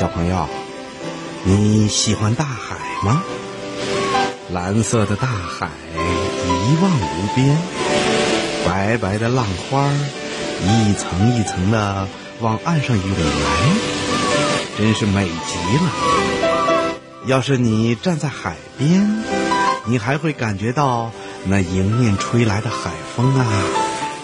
[0.00, 0.48] 小朋友，
[1.44, 3.22] 你喜欢大海吗？
[4.50, 7.58] 蓝色的大海一望无边，
[8.66, 9.92] 白白的浪花
[10.62, 12.08] 一层一层的
[12.40, 13.18] 往岸上涌来，
[14.78, 16.86] 真是美极了。
[17.26, 19.22] 要是你站在海边，
[19.84, 21.10] 你还会感觉到
[21.44, 23.46] 那迎面吹来的海风啊，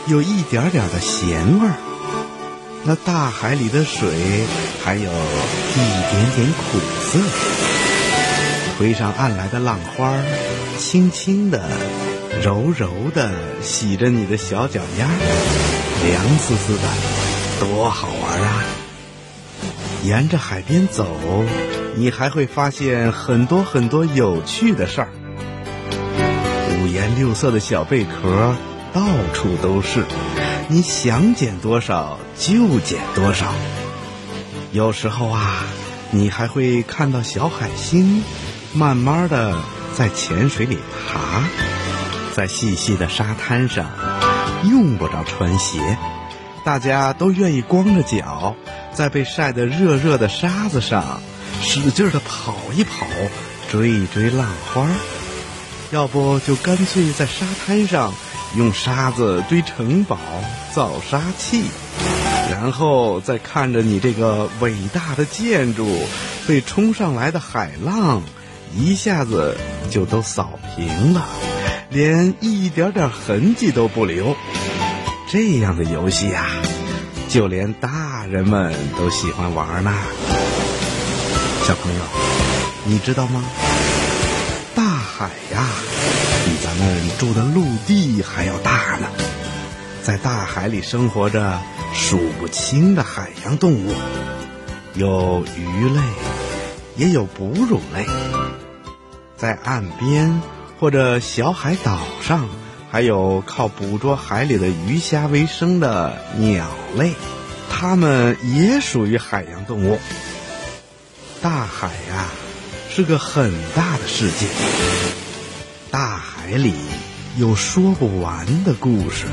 [0.06, 1.74] 有一点点的咸味儿。
[2.88, 4.46] 那大海里的水
[4.86, 7.18] 还有一点点苦涩，
[8.78, 10.14] 推上岸来的浪花
[10.78, 11.60] 轻轻的、
[12.40, 15.08] 柔柔的洗着你的小脚丫，
[16.04, 16.82] 凉丝丝的，
[17.58, 18.62] 多好玩啊！
[20.04, 21.04] 沿着海边走，
[21.96, 25.08] 你还会发现很多很多有趣的事儿，
[26.78, 28.54] 五颜六色的小贝壳
[28.92, 29.02] 到
[29.34, 30.04] 处都是。
[30.68, 33.52] 你想捡多少就捡多少。
[34.76, 35.64] 有时候啊，
[36.10, 38.22] 你还会看到小海星，
[38.74, 39.58] 慢慢的
[39.94, 40.76] 在浅水里
[41.08, 41.42] 爬，
[42.34, 43.86] 在细细的沙滩上，
[44.64, 45.96] 用不着穿鞋，
[46.62, 48.54] 大家都愿意光着脚，
[48.92, 51.22] 在被晒得热热的沙子上，
[51.62, 53.06] 使劲的跑一跑，
[53.70, 54.86] 追一追浪花
[55.90, 58.12] 要不就干脆在沙滩上。
[58.54, 60.18] 用沙子堆城堡、
[60.72, 61.64] 造沙器，
[62.50, 65.86] 然后再看着你这个伟大的建筑
[66.46, 68.22] 被冲上来的海浪
[68.74, 69.56] 一下子
[69.90, 71.26] 就都扫平了，
[71.90, 74.36] 连一点点痕迹都不留。
[75.28, 76.46] 这样的游戏呀，
[77.28, 79.92] 就连大人们都喜欢玩呢。
[81.64, 82.00] 小朋友，
[82.84, 83.42] 你知道吗？
[84.74, 85.66] 大海呀！
[86.44, 89.08] 比咱们住的陆地还要大呢，
[90.06, 91.60] 在大海里生活着
[91.92, 93.92] 数不清的海洋动物，
[94.94, 96.00] 有鱼类，
[96.94, 98.06] 也有哺乳类。
[99.36, 100.40] 在岸边
[100.78, 102.48] 或者小海岛上，
[102.88, 107.12] 还有靠捕捉海里的鱼虾为生的鸟类，
[107.68, 109.98] 它们也属于海洋动物。
[111.42, 112.28] 大海呀，
[112.88, 114.46] 是个很大的世界。
[115.90, 116.74] 大海里
[117.36, 119.26] 有说不完的故事，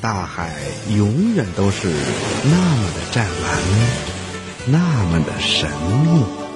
[0.00, 0.54] 大海
[0.96, 1.88] 永远都是
[2.44, 3.58] 那么的湛蓝，
[4.66, 5.68] 那么的神
[6.04, 6.47] 秘。